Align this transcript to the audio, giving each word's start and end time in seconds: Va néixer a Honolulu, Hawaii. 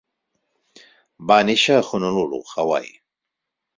Va 1.31 1.37
néixer 1.49 1.77
a 1.81 1.85
Honolulu, 1.91 2.41
Hawaii. 2.57 2.95